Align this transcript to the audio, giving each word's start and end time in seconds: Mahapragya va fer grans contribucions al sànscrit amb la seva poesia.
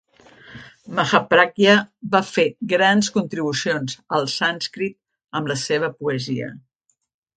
Mahapragya 0.99 1.75
va 2.15 2.21
fer 2.29 2.45
grans 2.73 3.11
contribucions 3.19 3.99
al 4.21 4.27
sànscrit 4.37 4.97
amb 5.41 5.53
la 5.53 5.59
seva 5.69 5.95
poesia. 6.01 6.49